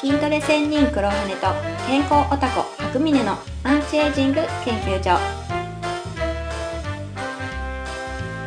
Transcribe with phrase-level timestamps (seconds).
[0.00, 1.46] 筋トレ専任黒羽と
[1.86, 5.18] 健康オタコ白峰のアンチエイジング研究所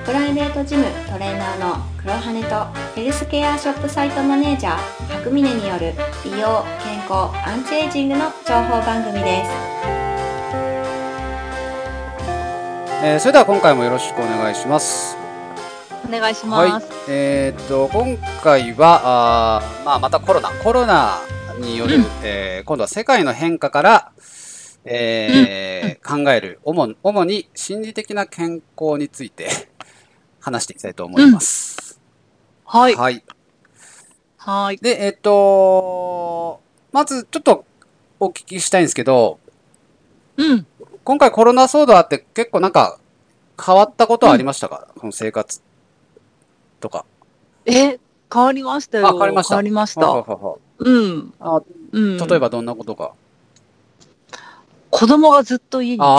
[0.05, 4.77] プライベートジムトレーナーの黒羽とヘルスケアショップサイトマネージャー
[5.17, 5.93] 白峰による
[6.23, 9.51] 美容健康アンチエイジングの情報番組です
[13.01, 15.15] えーそれでは今回もよろしくお願いします。
[16.05, 16.87] お願いしはいます。。
[17.07, 21.19] えーっと、今回は、あーまあ、またコロナ、コロナ
[21.59, 24.11] による、うんえー今度は世界の変化から、
[24.85, 29.49] えー考える主に、主に心理的な健康について
[30.39, 31.99] 話していきたいと思います。
[32.65, 32.95] はい。
[32.95, 33.23] はい。
[34.37, 34.77] はい。
[34.77, 37.65] で、えーっと、まずちょっと
[38.19, 39.39] お聞きしたいんですけど、
[40.37, 40.65] うん。
[41.03, 42.99] 今回コロナ騒動あって結構なんか
[43.63, 45.61] 変わったことはありましたか、この生活
[46.79, 47.05] とか。
[47.65, 47.99] え、
[48.31, 49.07] 変わりましたよ。
[49.07, 50.31] あ変わりました変わりましははた。
[50.31, 51.33] ははうん。
[51.39, 52.17] あうん。
[52.17, 53.13] 例えばどんなことか。
[54.89, 55.99] 子供がずっと家に。
[56.01, 56.17] あ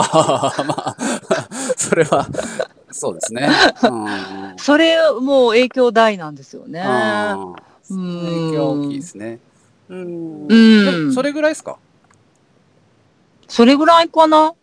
[0.57, 0.97] あ、まあ、
[1.75, 2.27] それは、
[2.89, 3.49] そうですね。
[3.83, 4.53] うん。
[4.57, 6.81] それ、もう影響大なんですよね。
[7.89, 9.39] うん影響大きいですね。
[9.89, 10.47] うん。
[10.47, 11.77] うんそれぐらいですか？
[13.49, 14.53] それぐらいかな。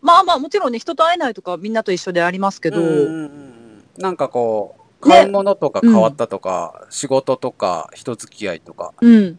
[0.00, 8.92] まあまあ、もちろんね、人と会えないとかみんなと一緒でありますけど、うんうんうんなんかこう、ね買い物とか変わったとか、仕事とか、人付き合いとか。
[9.00, 9.38] うん。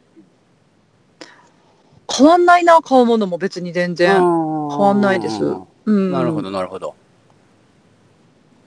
[2.11, 4.13] 変わんないな、買うものも別に全然。
[4.13, 5.43] 変変わんないです。
[5.85, 6.11] うん。
[6.11, 6.95] なるほど、なるほど。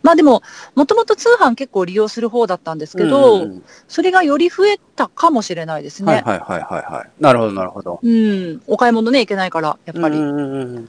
[0.03, 0.43] まあでも、
[0.75, 6.13] もともと通販結構利用する方だったんですけど、うんうんそれがより増えたかもしれないですね。
[6.13, 7.11] はいはいはいはいはい。
[7.21, 8.01] なるほど、なるほど。
[8.03, 8.63] うん。
[8.67, 10.17] お買い物ね、行けないから、やっぱり。
[10.17, 10.31] うん。
[10.31, 10.89] ううんうんうん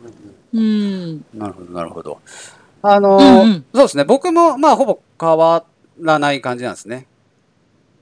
[0.54, 1.26] うん。
[1.34, 2.20] なるほど、なるほど。
[2.82, 4.04] あのーうんうんそうですね。
[4.04, 5.64] 僕も、まあ、ほぼ変わ
[6.00, 7.06] らない感じなんですね。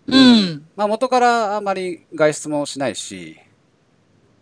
[0.07, 0.63] うん。
[0.75, 3.37] まあ、元からあまり外出もしないし、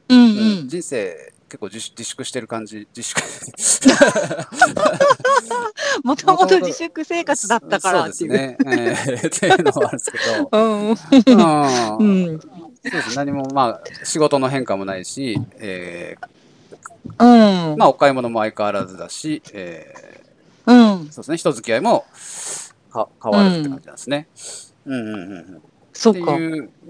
[0.10, 0.18] うん。
[0.18, 0.22] う
[0.62, 0.68] うん。
[0.70, 3.20] 人生結構自粛してる感じ、自粛。
[6.04, 8.30] もともと自粛生活だったからっていう。
[8.30, 8.58] そうですね。
[8.66, 10.90] えーっていうのはあるんですけど、うん。
[10.90, 12.40] うん。
[12.40, 13.16] そうです。
[13.16, 16.16] 何も、まあ、仕事の変化もないし、え
[17.20, 17.78] うん。
[17.78, 20.22] まあ、お買い物も相変わらずだし、え
[20.68, 20.98] うん。
[21.00, 21.38] そうですね。
[21.38, 22.06] 人付き合いも
[22.90, 24.28] か変わらずって感じなんですね。
[24.86, 25.62] うんうんうんうん。
[25.94, 26.38] そうか。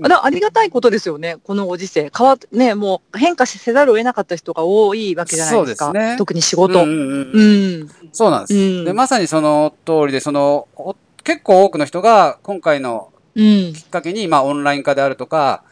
[0.03, 2.11] あだありがたいことですよね、このご時世。
[2.15, 5.85] 変わっね、もう変化せざるを得なかった人が多いわけじゃないですか。
[5.85, 6.83] そうですね特に仕事。
[6.83, 6.91] うんん。
[6.91, 8.53] ううんうんそうなんです。
[8.53, 13.73] うんで、まさにその通りで、その、お結構多くの人が今回のうん。
[13.73, 15.63] きっかけに、まあ、オンライン化であるとか、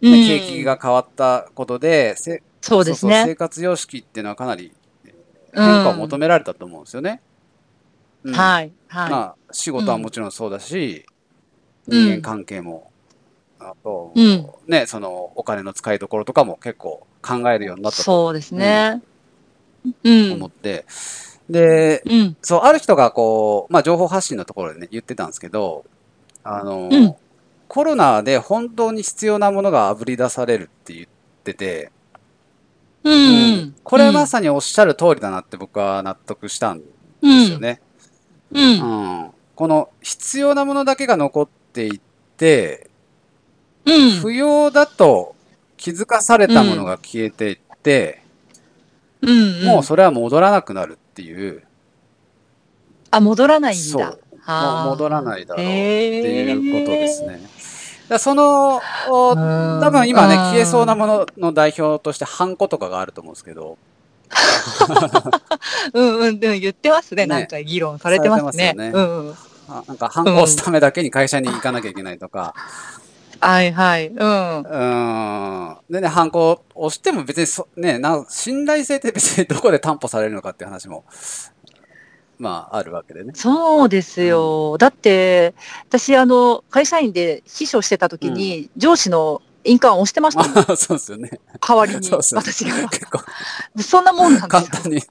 [0.00, 3.34] うん景気が変わったことで、せそうですそうそう生ね。
[3.34, 4.72] 活様式っていうのはかなり
[5.52, 7.20] うん変化を求められたと思うんですよね。
[8.24, 8.72] うんはい。
[8.88, 9.10] はい。
[9.10, 11.18] まあ、仕事はもちろんそうだし、うん
[11.90, 12.90] 人間関係も、
[13.58, 19.02] あと、うんね、そのお金の使いどころとかも結構考えるようになったとそうですね。
[20.04, 20.32] うん。
[20.34, 20.84] 思って、
[21.48, 22.36] で、うん。
[22.42, 25.86] そう、ある人がこう、まあ、情報発信のところでね、言ってたんですけど、
[26.44, 27.14] あの、うん
[27.68, 31.06] コロナで本当に必要なものが炙り出されるって言っ
[31.44, 31.92] てて、
[33.04, 33.12] うん。
[33.12, 33.74] ううん。
[33.84, 36.84] これまさにおっしゃる通りだなって僕は納得したんで
[37.20, 37.58] にすよ。
[37.58, 37.82] ね。
[38.52, 38.58] う。
[38.58, 39.30] うんん。
[39.54, 42.00] この必要なものだけが残っていっ
[42.36, 42.90] て、
[43.84, 44.10] うん。
[44.20, 45.34] 不要だと
[45.76, 48.22] 気づかされたものが消えていって、
[49.22, 49.64] うん。
[49.64, 51.62] もうそれは戻らなくなるっていう、
[53.10, 54.18] あ、戻らないんそうだ。
[54.40, 57.40] はあもう戻らないだろうっていうことですね。
[58.08, 59.34] だその、多
[59.90, 63.76] 分今ね、うん消えそうなものの代表として、ハンコとかがあると思うんですけど、
[66.28, 67.22] うんうんうん、言ってますね。
[67.22, 68.74] ねなんか議論されてますね。
[68.74, 69.34] すよねうんうん。
[69.68, 72.54] あなんか、ハンコを押すためだけに会社に行かなきゃいけないとか、
[73.40, 74.08] はいはい。
[74.08, 74.62] うん。
[74.62, 75.76] うん。
[75.90, 81.04] でね、ハンコを押しても別にそ、ね、な信頼性って別にどこで担保されるのかっていう話も、
[82.38, 83.32] まあ、あるわけでね。
[83.34, 84.76] そうですよ。
[84.78, 85.54] だって、
[85.88, 90.58] 私、あの、会社員で秘書してた時に、上司の印鑑を押してましたもん。
[90.58, 91.30] あ そうですよね。
[91.60, 92.88] 代わりに、私が。
[92.88, 93.20] 結構
[93.80, 94.68] そんなもんなんですよ。
[94.70, 95.06] 簡単にはい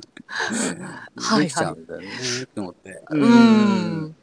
[1.39, 2.07] できちゃうんだよね、
[2.43, 3.01] って思って。
[3.09, 4.15] ううんん。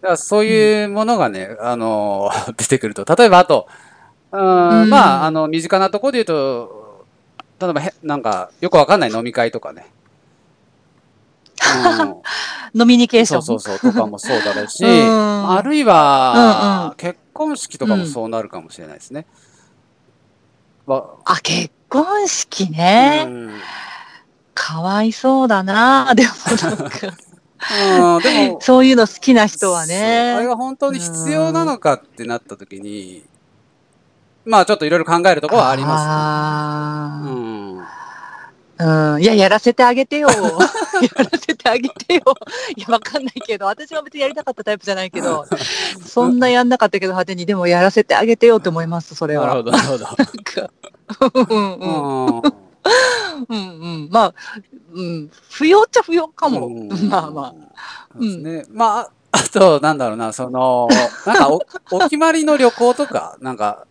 [0.00, 3.04] だからそういうものがね、あの、 出てくると。
[3.04, 3.66] 例えば、あと、
[4.32, 7.04] うんうんまあ、あの、身近なところで言うと、
[7.60, 9.86] 例えばへ、なんか、よくわかんない飲み会とかね。
[11.76, 12.16] うん
[12.74, 13.42] ノミニケーション。
[13.42, 19.26] そうそうそう、とかもそうだろうし、うんあるいはん、結婚式とかもそうなるかもしれないですね。
[20.86, 23.28] わあ、結婚式ね。
[24.56, 26.14] うんかわいそうだな。
[26.16, 26.30] でも
[26.62, 27.08] なんか、
[28.16, 30.46] うんでも、そういうの好きな人はそうあれね。
[30.46, 33.24] が本当に必要なのかってなった時に、
[34.44, 37.32] まあちょっといろいろ考えるところはありまあすね。
[37.32, 37.78] うん。
[37.80, 39.22] ーうん。
[39.22, 40.28] いや、やらせてあげてよ。
[40.30, 42.22] やらせてあげてよ。
[42.76, 45.46] いや、わかんないけど、私は別にやりたかったタイプじゃないけど、
[46.04, 49.46] そんなやんなかったけど、派手に、でもやらせてあげてよって思います、それは。
[49.46, 50.04] なるほど、なるほど。
[50.04, 50.70] なんか
[51.48, 52.63] うんうん
[53.48, 53.56] うん。
[53.56, 54.08] うんうん。
[54.10, 54.34] まあ、
[54.92, 55.30] うん。
[55.50, 56.66] 不要っちゃ不要かも。
[56.66, 57.54] うんまあまあ。
[58.12, 58.64] そうですね。
[58.70, 60.88] まあ、 あと、なんだろうな、その、
[61.26, 61.60] なんかお、
[61.90, 63.86] お決まりの旅行とか、なんか、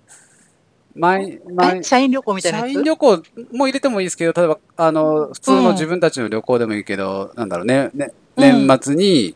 [0.96, 9.36] 毎、毎え、社員旅行みたいな社員旅行も入れてもいいですけど、例えば、あの、普通の自分たちの旅行でもいいけど、なんだろうね、ねうん年末に、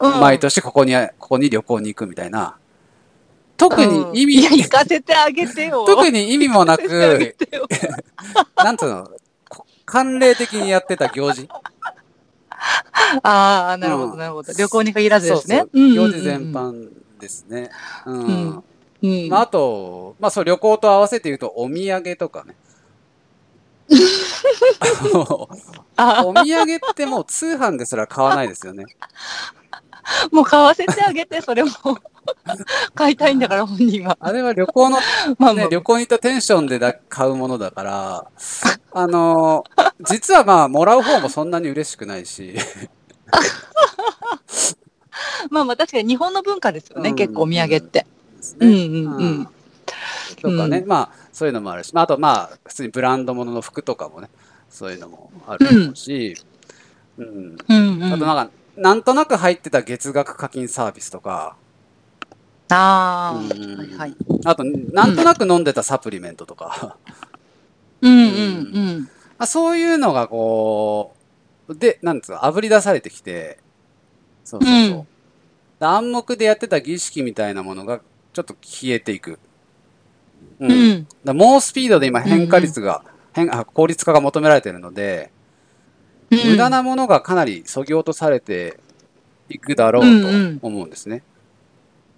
[0.00, 2.56] うん毎年ここに、ここに旅行に行くみたいな。
[3.58, 5.84] 特に意味、うんいや、行かせてあげてよ。
[5.84, 6.88] 特に意味もなく、
[8.56, 9.10] なんつうの、
[9.48, 11.48] こ慣例的にやってた行事？
[13.22, 14.52] ああ、なるほど、うんなるほど。
[14.52, 15.64] 旅行に限らずですね。
[15.74, 16.52] 行事全。
[16.52, 16.88] 般
[17.20, 17.70] ですね。
[18.06, 18.22] うん。
[18.22, 18.64] うん
[19.02, 19.28] うん。
[19.28, 22.54] まあ、あと、まあ、そう、旅行と合わせて言うと、お土産とかね。
[25.96, 28.84] あお土産ってもう通販ですら買わないですよね。
[30.32, 31.70] もう買わせてあげて、それも。
[32.94, 34.16] 買いたいんだから、本人は。
[34.20, 34.98] あれは旅行の、
[35.38, 38.26] まあまあね、旅行に行ったテンションでだ買うものだから、
[38.92, 39.64] あの、
[40.00, 42.54] 実はまあ、もらう方もそんなに嬉しくないし、
[45.50, 48.06] まあまあ、確かに日本の文化ですよね、うん結構お土産って。
[48.60, 49.48] うんうんうん。
[50.40, 54.28] とかね、うんまあ、そういうのもあるし、まあ、あとまあ、普通にブランド物の服とかもね、
[54.70, 56.36] そういうのもあるし、
[57.18, 57.56] うん。
[57.68, 58.12] うんうん。
[58.12, 61.56] あとなんか、なんとなく入ってた月額課金サービスとか、
[62.70, 64.16] ああ、うんはいはい。
[64.44, 66.96] あと、なんとなく飲んでたサプリメントとか、
[68.02, 68.28] うんうんう
[69.00, 69.00] ん。
[69.38, 71.16] まあ、そういうのがこ
[71.68, 73.58] う、で、なんですか、炙り出されてきて、
[74.44, 74.98] そうそうそう。
[74.98, 75.08] うん
[75.78, 78.00] で暗黙でやってた儀式みたいなものが
[78.32, 79.38] ちょっと消えていく。
[80.58, 80.72] うん。
[80.72, 81.06] うん。
[81.24, 85.30] ら猛スピードで今変化率が、変あ効率化が求められているので、
[86.30, 88.78] 無駄なものがかなり削ぎ落とされて
[89.48, 90.02] いくだろう
[90.60, 91.22] と思うんですね。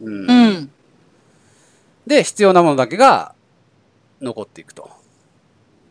[0.00, 0.70] うんうん。
[2.06, 3.34] で、必要なものだけが
[4.20, 4.90] 残っていくと。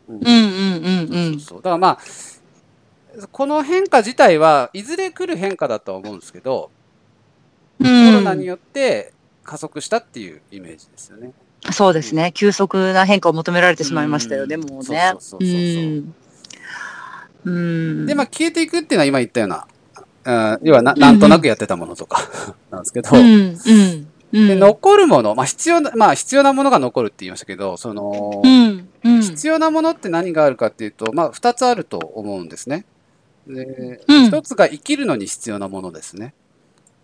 [0.10, 2.00] うんうんうんうんだからまあ、
[3.31, 6.71] この変化自体はいずれ来る変化だとは思うんですけど、
[7.77, 9.13] コロナによって
[9.44, 11.31] 加速したっていうイメージですよね。
[11.71, 12.31] そうですね。
[12.33, 15.12] 急速な変化を求められてしまいましたよね、うんもうね。
[15.13, 15.50] そうそうそうそ
[16.00, 16.13] う
[17.46, 19.68] で、まあ消えていくっていうのは今言ったような、
[20.26, 22.22] うん要はななんとなくやってたものとか
[22.70, 23.58] なんですけど、うん、
[24.32, 29.22] うん、残るもの、まあ必要な、まあ必要なものが残るって言いましたけど、その、うん、うん。
[29.22, 32.86] 必要なものって何があるかっていうと、まあ二つあると思うんですね。
[33.48, 34.26] で、うん。
[34.28, 36.34] 一つが生きるのに必要なものですね。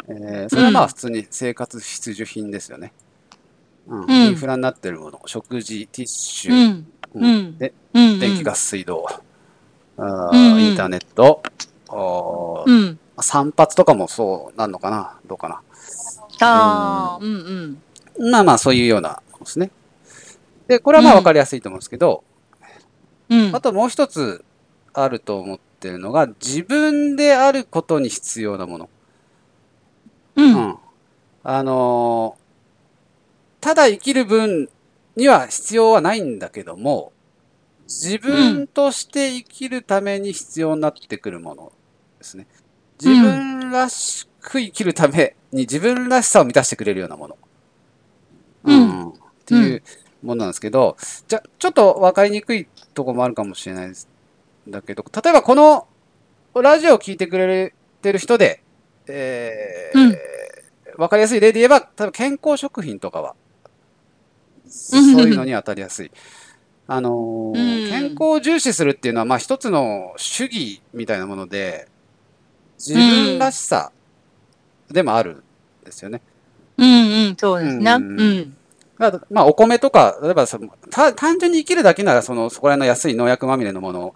[0.08, 0.86] えーそれはまうん。
[0.86, 2.94] あ普通に生活必需品ですよね。
[3.88, 4.04] うん。
[4.04, 4.12] うん。
[4.12, 6.84] インフラになってるもの、食事、ティッシュ、
[7.16, 7.58] うん。
[7.58, 9.08] でうん、電気、ガス、水道、
[9.97, 11.44] うんうんインターネット、
[12.65, 13.00] うん。
[13.21, 15.19] 散髪とかもそうなんのかな？
[15.25, 15.62] どうかな？
[16.42, 17.80] ああ、うん、
[18.19, 18.31] うん。
[18.31, 19.71] まあまあそういうようなものですね。
[20.68, 22.24] で、これはまあうんわかりやすいと思うんですけど、
[23.30, 23.62] うんあ。
[23.62, 24.44] ともう一つ
[24.94, 28.89] あると思ってるのが、自分であることに必要なもの。
[30.36, 30.41] う。
[30.41, 30.77] うんん。
[31.44, 32.45] あのー
[33.62, 34.69] ただ生きる分
[35.15, 37.13] には必要はないんだけども、
[37.86, 41.72] 自分として生きるために必要になってくるもの
[42.18, 42.48] ですね。
[43.01, 47.38] 自分らしく生きるために自分らしさを満たしてくれるようなもの。
[48.63, 49.13] うんっ
[49.46, 49.84] ていう
[50.24, 54.08] ものなんですけど、じゃ、ちょっとわかりにくいところもあるかもしれないです。
[54.68, 55.88] だけど、例えばこの
[56.56, 58.63] ラジオを聞いてくれてる人で、
[59.08, 60.18] えーうん
[60.98, 63.36] わかりやすい例で言えば、例えば健康食品とかは、
[64.68, 66.12] そういうのに当たりやすい。
[66.88, 71.88] あのーうん健康を重視するっていうのは、まあ一つの主義みたいなもので、
[72.77, 73.92] 自分らしさ
[74.92, 75.44] でもあるん
[75.84, 76.22] ですよね。
[76.77, 77.92] うん、うん、そうですね。
[77.92, 78.58] ううんん。
[78.98, 84.15] まあ、まあ、お米とか、例えばそのた単純に生きるだけなら、その、そこら辺の安い農薬まみれのもの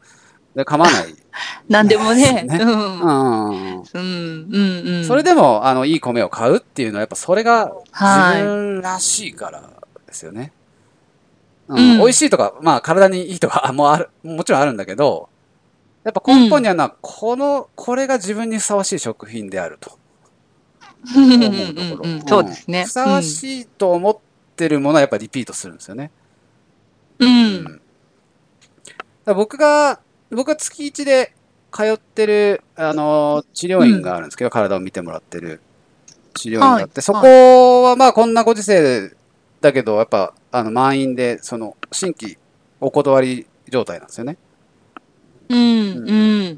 [0.56, 1.16] で構わない。
[1.70, 2.44] なんでもね。
[2.44, 3.00] ねうん。
[3.00, 3.82] うん。
[3.82, 5.06] うん、うん、うん。
[5.06, 9.62] それでも、あの、いい米を買うっていうのは、やっぱそれがはい自分らしいから
[10.08, 10.52] ですよね。
[11.70, 15.30] うんうん美味しいとか、まあ、体にいいとか、 もある、もちろんあるんだけど、
[16.04, 19.98] やっぱ根本にあるのは、この、これが自分にふさわしい食品であると。
[22.28, 22.86] そうですね。
[22.86, 24.18] ふさわしいと思っ
[24.56, 26.12] てるものはやっぱリピートするんですよね。
[27.20, 27.82] うん。
[29.26, 30.00] 僕が、
[30.32, 31.34] 僕が月1で
[31.72, 35.62] 通ってる、あの、治療院があるんですけど、体を見てもらってる
[36.34, 39.12] 治療院があって、はいそこはまあこんなご時世
[39.62, 42.38] だけど、やっぱ、あの、満員で、その、新規
[42.80, 44.38] お断り状態なんですよね。
[45.50, 45.58] うん。
[45.58, 46.56] うん。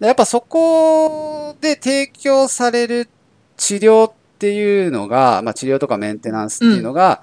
[0.00, 3.08] でやっぱそこで提供される
[3.56, 7.22] 治療っていうのが、まあ治療とかメンテナンスっていうのが、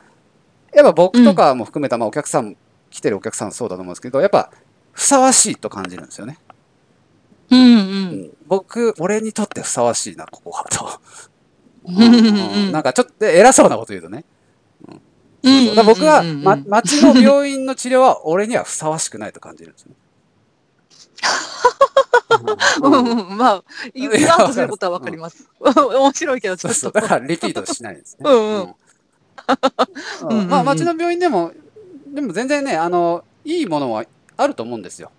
[0.73, 2.55] やっぱ僕とかも含めた、まあお客さん、
[2.89, 4.51] 来てるお客さんそうだと思うんですけど、やっぱ
[4.93, 6.39] ふさわしいと感じるんですよね。
[7.51, 7.59] うん。
[7.59, 7.63] う。
[7.63, 10.99] うんん、僕、俺にとってふさわしいな、ここはと。
[11.85, 12.15] うん。
[12.15, 14.23] うんなんかちょっと偉そうなこと言うとね。
[15.43, 19.93] うんだ僕は、うんま、町の病院の治療は俺にはふさわしくないと感じるんですね。
[22.81, 25.47] うんまあ、言言わんとすることはわかります。
[25.59, 26.91] 面白いけど、ちょっと。
[26.91, 28.29] だからリピートしないですね。
[30.49, 31.51] まあ、町の病院でも、
[32.07, 34.05] でも全然ね、あの、いいものは
[34.37, 35.11] あると思うんですよ。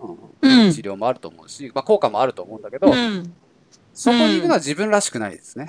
[0.00, 3.32] うんうん治療もあると思うし、まあ、効果もあると思うんだけど、うん。
[3.94, 5.68] そこに行くのは自分らしくないですね。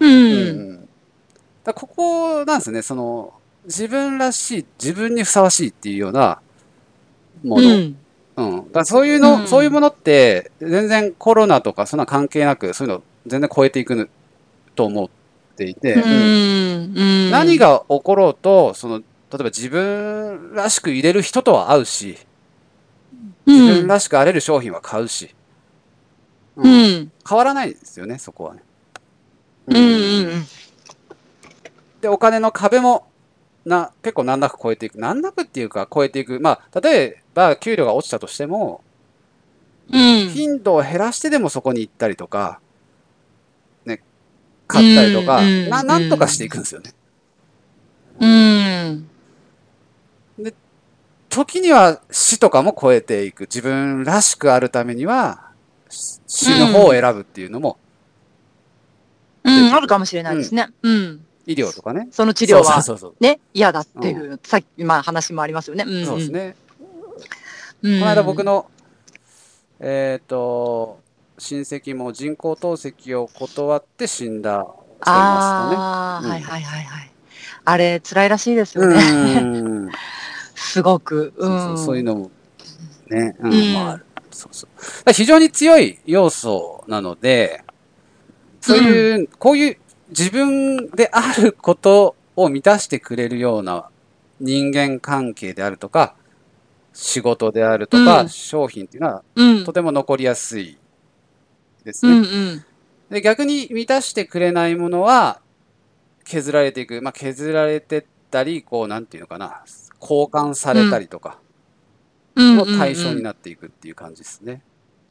[0.00, 0.06] う。
[0.06, 0.87] うんん
[1.68, 3.34] だここなんですね、その、
[3.66, 6.40] 自分らしい、自分にふさわしいっていうような
[7.44, 7.68] もの。
[7.68, 7.96] うん。
[8.36, 8.72] うん。
[8.72, 14.08] だそういうの、うんそういうものって、全然コロナとかそんな関係なく、そういうの全然超えていく
[14.74, 15.08] と思っ
[15.56, 17.30] ていて、ううんん。
[17.30, 22.16] 何が起ころうと、その、例えば自分らしく入れる人とは会うし、
[23.46, 25.34] 自分らしくあれる商品は買うし、
[26.56, 26.70] ううん
[27.02, 27.12] ん。
[27.28, 28.62] 変わらないんですよね、そこはね。
[29.66, 29.76] うん。
[29.76, 30.42] うん。
[32.00, 33.06] で、お金の壁も、
[33.64, 34.98] な、結構難なく超えていく。
[34.98, 36.40] 難なくっていうか超えていく。
[36.40, 38.82] まあ、例えば給料が落ちたとしても、
[39.92, 40.28] うん。
[40.28, 42.60] 頻度を減らしてでもそこに行ったりとか、
[43.84, 44.02] ね、
[44.66, 46.92] 買ったりとか、うんな、なんとかしていくんですよね。
[48.20, 49.08] うん。
[51.28, 53.42] 時には死とかも超えていく。
[53.42, 55.50] 自分らしくあるためには、
[55.88, 57.78] し死ぬ方を選ぶっていうのも、
[59.44, 59.74] うん。
[59.74, 60.68] あるかもしれないですね。
[60.82, 61.24] うん。
[61.48, 62.08] 医療とかね。
[62.12, 65.84] その治療はね、嫌だっていう、さっき、まあ話もありますよね。
[65.88, 66.04] うん。
[66.04, 66.18] そう。
[66.18, 66.54] ですね。
[67.82, 68.00] うん。
[68.00, 68.70] この間僕の、
[69.80, 71.00] えっ、と、
[71.38, 74.66] 親戚も人工透析を断って死んだ人い
[75.06, 77.10] まああ、うんはいはいはいはい。
[77.64, 79.34] あれ、辛いらしいですすよよね。
[79.36, 79.40] ね。
[79.40, 79.90] うん。
[80.54, 81.32] すごく。
[81.34, 81.42] う。
[81.42, 82.30] そうんそうそういうのも、
[83.08, 84.00] ね、うん、うんまあ
[84.30, 85.12] そうそう。
[85.14, 87.64] 非常に強い要素なので、
[88.60, 89.78] そういう、こういう
[90.10, 93.90] 自分であることを満たしてくれるような
[94.40, 96.14] 人間関係であるとか、
[96.92, 99.72] 仕事であるとか、うん商品っていうのはうんと。
[99.72, 100.78] ても残りやすい
[101.84, 102.28] ですうんね。
[102.28, 102.64] うん。
[103.10, 105.40] で逆に満たしてくれないものは
[106.24, 107.00] 削られていく。
[107.02, 109.62] まあ、削られてったり、こう、なんていうのかな、
[110.00, 111.38] 交換されたりとか
[112.36, 112.56] うん。
[112.56, 114.62] の対象になっていくっていう感じですね。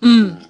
[0.01, 0.07] う。
[0.09, 0.41] うん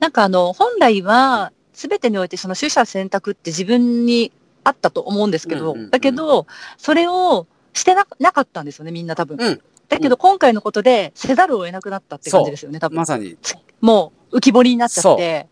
[0.00, 6.46] なんかあの、本来は、すべてにおいてその取捨選択って自分にあったと思うんですけど、うんうんうんだけど、
[6.78, 9.36] それをしてななかったんですよね、みんな多分。
[9.38, 12.96] うんだけど、今回のことで、せざるを得なくなったって感じですよね、多分。
[12.96, 13.36] まさに、
[13.82, 15.46] もう浮き彫りになっちゃって、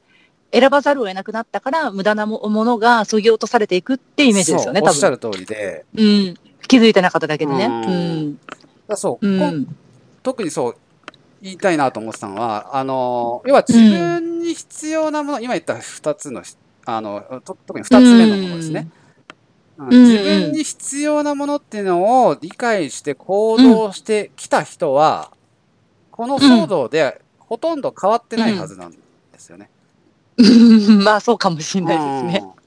[0.53, 4.91] 選ばざるを得なくなったから、無駄なもものが削ぎ落とされていくってイメージですよね、多分。
[4.91, 6.35] おっしゃる通りで、うん。
[6.67, 7.67] 気づいてなかっただけでね。
[7.67, 8.41] ううん。
[8.89, 9.77] だそう、うん
[10.23, 10.77] 特にそう
[11.43, 16.43] 言いたいなと思ってたのは、あの、要は自分に必要なもの、今言った2つの、
[16.87, 18.89] あの、と特に2つ目のものですね。
[19.79, 25.33] うんん自分に必要なものっていうのを理解して行動してきた人は、
[26.11, 28.99] この騒動でほとんど変わってないはずなんで
[29.39, 29.71] すよね。
[30.37, 32.43] うん まあ、そうかもしれないですね。
[32.45, 32.63] うん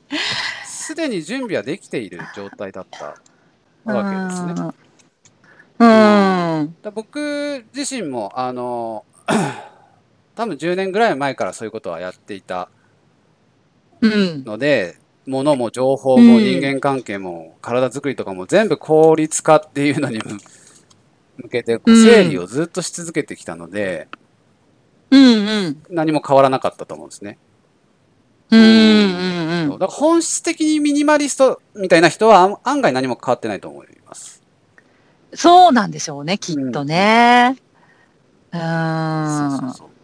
[0.85, 3.15] すでに準備はできている状態だった
[3.91, 4.71] わけですね。
[5.79, 6.75] うん。
[6.93, 9.03] 僕自身も、あの、
[10.35, 12.69] 多分10年ぐらい前からそういうことはやっていた
[14.01, 14.43] うん。
[14.43, 20.37] ので、物も情報もうん人間関係も体作りとかも全部効率化っていうのに向
[21.37, 24.07] 向けて整理をずっとし続けてきたので、
[25.11, 25.83] うんうん。
[25.89, 27.37] 何も変わらなかったと思うんですね。
[28.51, 28.63] うんう
[29.67, 34.41] んだから本質的にミニマリストみたいな人は案案外何も変わってないと思います。
[35.33, 37.57] そうなんでしょうね、きっとね。
[38.53, 38.57] う。
[38.57, 39.87] そうんそうそう。
[39.87, 39.94] こ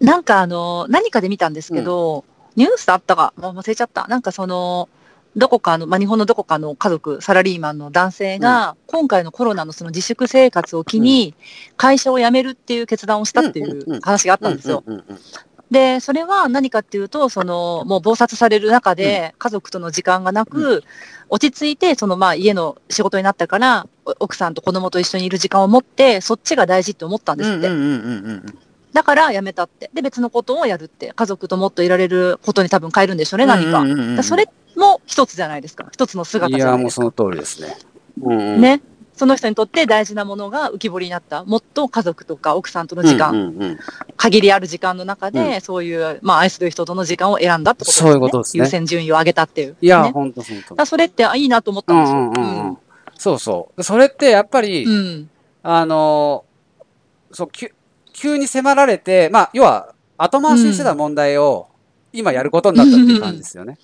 [0.00, 2.24] なんかあの、何かで見たんですけど、
[2.56, 4.06] ニュースあったか、もう忘れちゃった。
[4.08, 4.88] なんかその、
[5.36, 11.34] どこかの、まあ、日本のどこかの家族、サラリーマンの男性が、今回のコロナのその自粛生活を機に、
[11.76, 14.00] 会社を辞めるっていう決断をしたっていうんうんううん。
[14.00, 14.82] 話があったんですよ。
[14.84, 15.18] うんうんうん
[15.70, 20.82] で、それは何かっていうと、その、もう暴殺される中で、家族との時間がなく、
[21.28, 27.68] 落ち着いて、その、まあ、家の仕事になったから、お奥さんと子供と一緒にいる時間を持って、そっちが大事って思ったんですって。
[28.92, 29.90] だから辞めたって。
[29.94, 31.12] で、別のことをやるって。
[31.14, 33.80] 家族ともっといられることに多分変えるんでしょうね、何か。
[33.80, 35.88] うんうんうんからそれっも一つじゃないですか。
[35.92, 37.02] 一つの姿いや、じゃないですか。
[37.02, 37.76] もうその通りですね。
[38.22, 38.80] うんうん、ね。
[39.14, 41.44] その人にとって大事なものが浮き彫りになった。
[41.44, 43.78] もっと家族とか奥さんとの時間、うんうんうん
[44.16, 48.10] 限りある時間の中で、うそういう、まあ、愛する人との時間を選んだってことですね。
[48.10, 49.76] そういうことですね優先順位を上げたっていう。
[49.80, 50.42] いや、ね、ほんと
[50.84, 51.98] それって、あ、いいなと思ったり。
[52.00, 52.18] んですよ。
[52.18, 52.78] うんうんうんうん。
[53.16, 53.76] そうそう。
[53.78, 55.30] でそれってやっぱり、うんうん
[55.62, 57.48] あのーそう、
[58.20, 61.68] 急急に迫られて、まあ、要は、後回しにしてた問題を、
[62.12, 63.78] 今やることになったっていう感じですよね。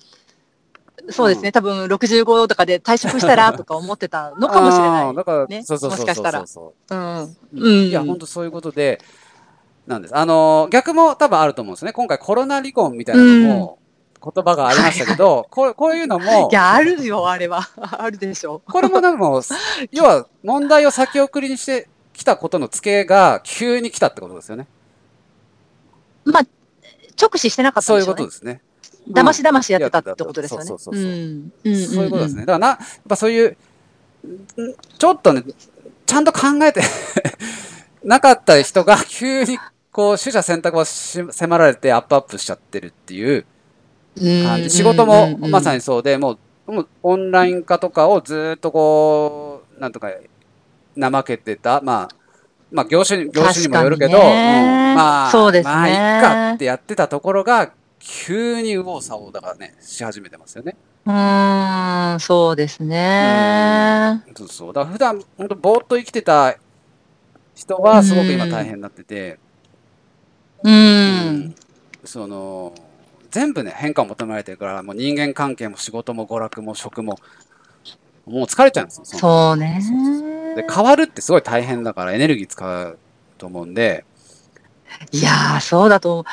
[1.09, 1.51] そうですね。
[1.51, 5.05] 多分65とかで退職したらとか思ってたのかもしれない。
[5.05, 6.43] あーだから、ねそうそうそうそうもしかしたら
[7.53, 8.99] いや、本当そういうことで、
[9.87, 10.17] なんです。
[10.17, 11.93] あのー逆も多分あると思うんですね。
[11.93, 13.79] 今回コロナ離婚みたいなのも、
[14.21, 17.61] 言葉がありましたけど、 こうこういうのもい、や、あるよ、あれは。
[17.79, 18.61] あるでしょ。
[18.67, 19.41] これもでも、
[19.91, 24.67] 要は問題を先送りにしてきたことの付けが急に来たってことですよね。
[26.25, 26.43] まあ、
[27.19, 28.17] 直視してなかったそういうんでしょうね。
[28.17, 28.61] ことですね。
[29.09, 30.65] だましだましやってたってことですよね。
[30.65, 32.41] そうそうそうそういうことですね。。
[32.41, 33.55] だからな、やっぱそういう、ん
[34.97, 35.43] ちょっとね、
[36.05, 36.81] ちゃんと考えて
[38.03, 39.57] なかった人が急に
[39.91, 43.45] こう、取捨選択をし迫られてアップアップしちゃってるっていう
[44.21, 44.69] うん感じ。
[44.69, 45.77] 仕事もまさに。
[45.77, 50.11] にそうで、もう、もうオンライン化とかをずーっとこう、なんとか、
[50.97, 51.81] 怠けてた。
[51.81, 52.15] まあ、
[52.71, 60.75] まあ業種に、業種にもよるけど、うんまあ、そうですねまあ、いっかってやってたところが、急に右往左往だからね、し始めてますよね。
[61.05, 64.23] うーん、そうですね。
[64.35, 64.73] そうそう。
[64.73, 66.57] だから普段、本当ぼーっと生きてた
[67.55, 69.39] 人は、すごく今大変になってて、
[70.63, 70.69] う。
[70.69, 71.55] うん
[72.03, 72.73] その、
[73.31, 77.19] 全部ね、変化を求められてるから、もう人間関係も仕事も娯楽も食も、
[78.27, 79.05] もう疲れちゃうんですよ。
[79.05, 79.81] そうね。
[80.55, 82.97] で、変わるってすごい大変だから、エネルギー使う
[83.37, 84.05] と思うんで、
[85.11, 86.25] いやー、そうだと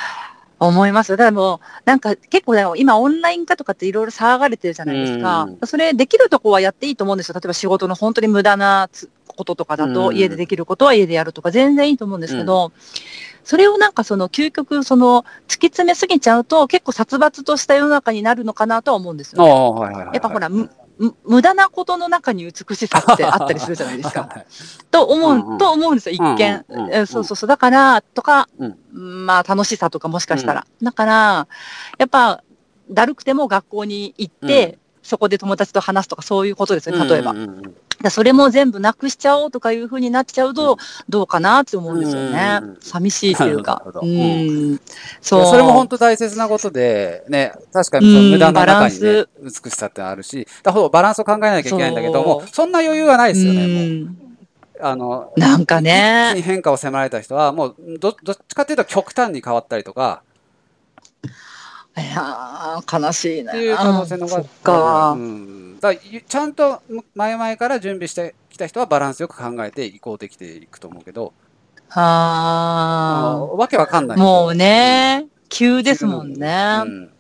[0.59, 1.17] 思いますよ。
[1.17, 5.67] だからもう、なんか結構ね、今オンライン化とかっていろいろ騒がれてるじゃないですかう。
[5.67, 7.35] それできるとこはやっていいと思うんですよ。
[7.35, 12.73] 例えば仕事の本当に無駄なつこととかだと、うん家でできることは家でやるとか全然いいと思うんですけど、
[13.43, 19.49] それをなんかその究極その突き詰めすぎちゃうと結構殺伐とした世の中になるのかなとは思うんですよ、ね。
[20.13, 20.49] やっぱほら、
[21.25, 24.23] 無駄なことの中に美しさってあったりするじゃないですか。
[24.31, 24.47] はい
[24.91, 26.65] と思う、うんうんと思うんですよ、一見。
[26.69, 27.49] うんうんうんえそうそうそう。
[27.49, 30.67] だから、とか、うんまあ楽しさとかもしかしたら。
[30.83, 31.49] だから、
[31.99, 32.43] やっぱ、
[32.91, 37.33] だるくても学校に行って、そこで友達と話すとかそういうことですよね、例えば。
[37.33, 40.79] うんうんうんうんだそれも全部なくしちゃおうとかいうふうになっちゃうと、
[41.09, 42.61] どうかなって思うんですよね。
[42.81, 44.09] 寂しいっていうかうん。
[44.09, 44.81] い
[45.21, 45.41] そう。
[45.41, 53.69] やそれも本当大切なことで、ね、確かにその無駄の中にね、美しさってあるし、だからバランスを考えなきゃいけないんだけどもそんな余裕はないですよね、もう。
[53.69, 53.71] う
[54.11, 54.19] ん
[54.81, 56.35] あの、なんかね。
[56.43, 60.23] 変化を迫られた人は、もうど、どっちかっていうと極端に変わったりとか、
[61.97, 63.53] いやー悲しいな。
[63.53, 65.19] っていう可能性の方そっが、かう。
[65.19, 66.83] ん、だちゃんと
[67.15, 71.35] 前々から準備してきた人はバランスよく考えて移行できていくと思うけど、
[71.91, 74.17] ああのわけわかんなあ。
[74.17, 74.25] い人。
[74.25, 76.83] もうね、急ですもんね。
[76.87, 77.11] うん。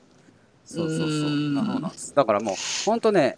[0.64, 1.09] そうそうそう。
[1.09, 1.92] う。
[2.14, 2.55] だからもう、
[2.87, 3.37] 本当ね、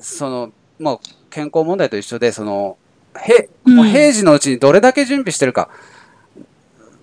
[0.00, 0.98] その、もう
[1.30, 2.76] 健康問題と一緒で、その、
[3.16, 5.70] へ、もう平時のうちにどれだけ準備してるか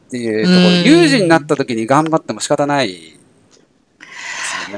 [0.08, 3.17] っていうところ、うん有事になった時に頑張っても仕方ない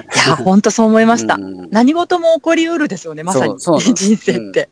[0.01, 0.37] ですよね。
[0.37, 1.35] いや、本当そう思いました。
[1.35, 3.55] うん何事も起こりうるですよね、まさに。
[3.59, 4.69] 人生って。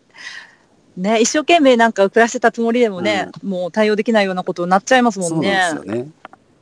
[0.98, 5.52] ね、一生懸命なんか暮らしてたつもりでもね、もう対応できないようなことになっちゃいますもんね。
[5.52, 6.10] なんですよね。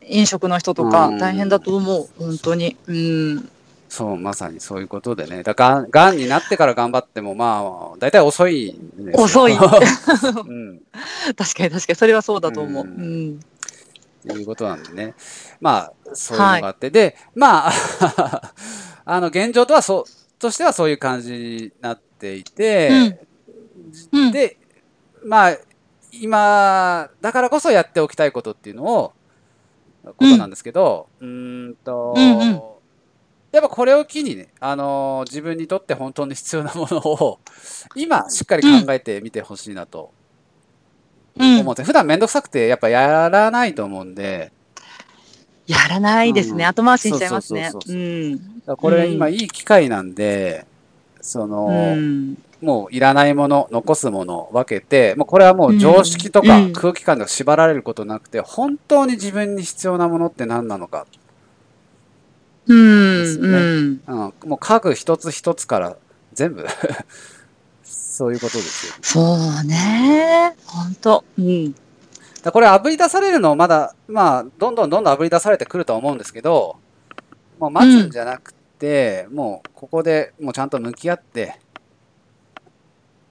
[0.07, 2.77] 飲食の人とかうん大変だと思う、本当に。
[2.87, 3.49] うん。
[3.89, 5.41] そう、まさにそういうことでね。
[5.41, 8.79] だから、がんになってから頑張っても、まあ、大体遅い。
[9.13, 10.79] 遅い うん。
[11.35, 12.85] 確かに確かに、それはそうだと思う。
[12.85, 13.39] ううん
[14.27, 15.15] いうことなんでね。
[15.59, 16.89] まあ、そういうのがあって。
[16.89, 17.71] で、まあ、
[19.05, 23.17] あの、現状とは、そう、としてはそういう感じになっていて、
[24.11, 24.57] うんで、
[25.23, 25.57] まあ、
[26.11, 29.13] 今、だからこそやっておきたいことっていうのを、
[30.03, 32.61] ことなんですけど、うーんと、うんうん
[33.51, 37.39] やっぱこれを機にね、あの自分にとって本当に必要なものを、
[37.95, 40.11] 今、しっかり考えてみてほしいなと
[41.37, 41.59] うん。
[41.61, 44.51] 思って、普段めんどくさくて、やっぱやらないと思うんで、
[45.69, 46.63] やらないですね。
[46.63, 46.69] うん。
[46.69, 47.71] 後回しにしちゃいますね。
[48.65, 50.65] これ今いい機会なんで、
[51.21, 52.37] その、うん。
[52.61, 56.73] もういらないもの、残すものを分けて、もうこれはもう常識とかうん。
[56.73, 61.05] 空気感とか縛られることなくて、本当に自分に必要なものって何なのか。
[62.65, 63.21] うん。
[63.21, 63.47] ですね。
[63.47, 64.01] うん。
[64.07, 65.97] うん、もう家具一つ一つから
[66.33, 66.65] 全部
[68.19, 68.93] そういうことですよ。
[69.01, 70.53] そうね。
[70.65, 71.23] 本当。
[71.37, 71.73] うん。
[72.43, 76.75] だこれ炙り出されるのをまだ、まあ、どんどんどんどん炙り出されてくるとは思うんですけど、
[77.59, 81.61] もう待つんじゃなくて、もうここでもうちゃんと向き合って、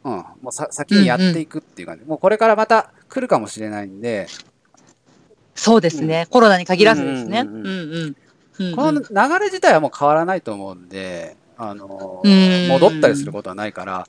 [0.05, 4.27] うん、もうさ先にやっていくっていう感じ、もうこれからまた来るかもしれないんで、
[5.55, 6.27] そうですね。
[6.31, 7.41] コロナに限らずですね。
[7.41, 8.17] ううんんうんうん。
[8.59, 14.07] うんうんこの流れ自体はもう変わらないと思うんで、あのうん戻ったりすることはないから、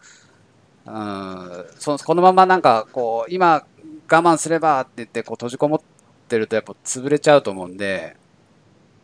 [0.91, 3.65] うん、そこのままなんかこう、今
[4.12, 5.82] 我慢すればって言ってこう閉じこもっ
[6.28, 8.15] てるとやっぱ潰れちゃうと思うんで、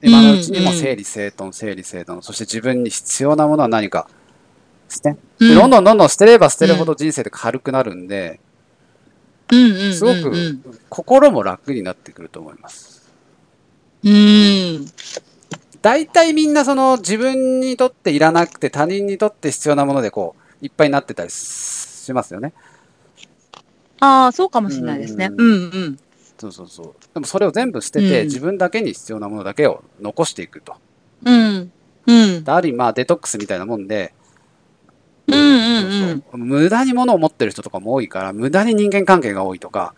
[0.01, 4.07] 今のうちにも整理整頓、整理整頓、そして自分に必要なものは何か
[4.89, 8.39] 捨て、うんでどんどんどんどん捨てれば捨てるほど人生って軽くなるんで。
[9.47, 13.11] すごく心も楽になってくると思います。
[14.03, 14.85] うん。
[15.81, 22.53] 大体みんなその自分にとっていらなくて他人にとって必要なものでこういっぱいになってたりしますよね。
[23.99, 25.29] ああ、そうかもしれないですね。
[25.35, 25.57] うんうんう
[25.89, 25.99] ん。
[26.37, 26.95] そうそうそう。
[27.13, 30.75] でもそれを全部捨てて、うん自分だけに必要なものだけを残していくと。
[31.23, 31.71] うん。
[32.07, 32.43] うん。
[32.45, 34.13] ある意味まあデトックスみたいなもんで、
[35.27, 35.91] うんうんうん。
[35.91, 39.95] そうそう無駄に物を持ってる人とかも多いから、無駄に人間関係が多いとか、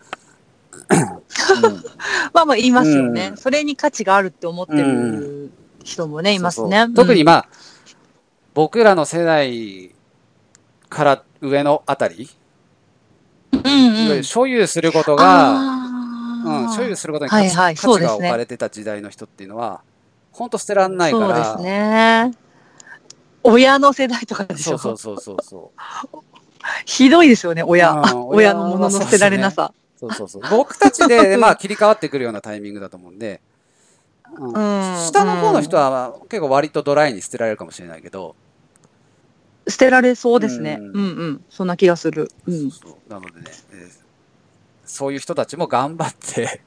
[2.32, 3.28] まあまあ言いますよね。
[3.32, 5.50] うんそれに価値があるって思ってうる
[5.84, 6.78] 人もね、いますね。
[6.78, 7.48] そうそう特にまあ、
[8.54, 9.92] 僕らの世代
[10.88, 12.28] から上のあたり、
[13.52, 14.24] うん、うんうん。
[14.24, 19.82] 所有することが、うん、所有することに価値,、はいはいね値が置かれてた時代の人っていうのは、
[20.32, 21.44] 本当捨てらんないから。
[21.44, 22.32] そうですね。
[23.42, 24.78] 親の世代とかでしょ？
[24.78, 25.80] そうそうそうそうそう。
[26.84, 27.92] ひどいですよね、親。
[27.92, 29.72] うん 親のものの捨てられなさ。
[29.98, 30.42] そうそうそう。
[30.50, 33.40] 僕たち で、まあ、切り替わってくるようなタイミングだと思うんで、
[34.36, 38.36] うんうん下の方の人は結構割とドライに捨てられるかもしれないけど、
[39.68, 40.78] 捨てられそうですね。
[40.80, 41.00] ううんんう
[41.32, 41.44] ん。
[41.50, 42.30] そんな気がする。
[42.46, 42.70] うん。
[42.70, 44.08] そうそうなのでね、えー
[44.88, 46.62] そういう人たちも頑張って、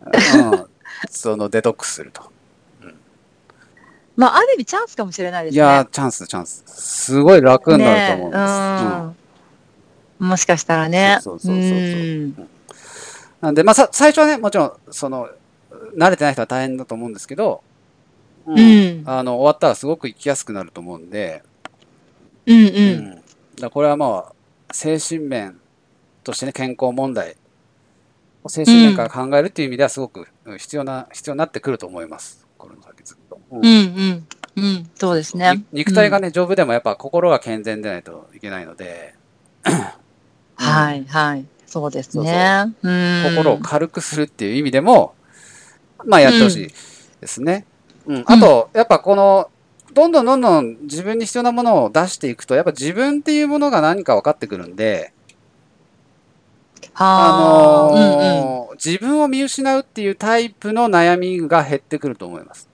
[0.00, 0.66] うん、
[1.10, 2.30] そのデトックスすると。
[4.16, 5.56] まあ、ある意味チャンスかもしれないですね。
[5.56, 6.62] いやー、チャンス、チャンス。
[6.66, 8.42] すごい楽になると思うんです。
[8.42, 9.14] ね
[10.20, 11.18] うんもしかしたらね。
[11.22, 12.48] そうそうそうそううん
[13.40, 15.28] なんで、まあ、さ最初はね、もちろん、その、
[15.96, 17.62] 慣れてない人は大変だと思うんですけど、
[18.46, 21.42] ううんあの、終わったらすごく生きやすくなると思うんで、
[22.54, 22.70] うんう。
[22.70, 23.20] うん
[23.60, 24.32] だこれはまあ、
[24.72, 25.60] 精神面
[26.24, 27.36] としてね、健康問題、
[28.48, 32.46] 精神面から考えるっていう意味ではすごくうん必要な、必要になってくると思います。
[32.56, 33.38] これの先ずっと。
[33.50, 34.26] うんうんうん。
[34.56, 34.90] うん。
[34.94, 35.64] そうですねに。
[35.72, 39.14] 肉体がね、丈夫でもやっぱ心が健全でないといけないので、
[40.56, 41.44] はいはい。
[41.66, 42.74] そうですね。
[42.82, 45.14] うん心を軽くするっていう意味でも、
[46.04, 46.68] まあやってほしい
[47.20, 47.64] ですね。
[48.06, 48.24] うん。
[48.26, 49.50] あと、やっぱこの、
[49.92, 55.12] どんどんどんどん自分に必要なものを出していくと、やっぱ自分っていうものが何か分かってくるんで、
[56.94, 57.92] あはあ。
[57.92, 58.00] うんうん。
[58.00, 62.66] のー自分を見失うっていうタイプの悩みが減ってくると思います。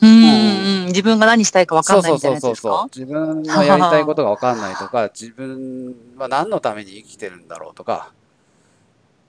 [0.00, 0.86] うんうんうん。
[0.86, 2.88] 自分が何したいか分かんないみたいなやつですか？
[2.92, 8.12] 自分のやりたいことが分かんないとか、自分は何のために生きてるんだろうとか、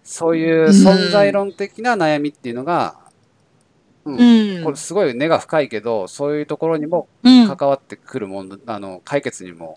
[0.03, 2.95] そういう存在論的な悩みっていうのが、
[4.05, 4.63] うんうん。
[4.63, 9.75] これすごい根が深いけど、そういうところにもうん関わってくるもの、あの、解決にも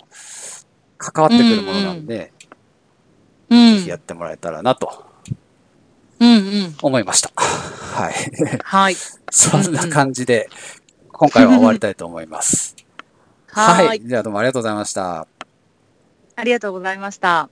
[0.98, 2.32] 関わってくるものなんで、
[3.50, 5.04] うんぜひやってもらえたらなと
[6.18, 6.74] うんうん。
[6.80, 7.30] 思いました。
[7.36, 8.14] はい。
[8.62, 8.96] はい。
[9.30, 10.48] そんな感じで、
[11.12, 12.76] 今回は終わりたいと思います。
[13.48, 14.00] はい。
[14.02, 15.26] じゃあどうもありがとうございました。
[16.36, 17.50] ありがとうございました。